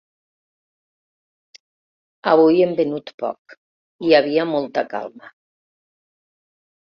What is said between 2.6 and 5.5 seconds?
hem venut poc, hi havia molta calma.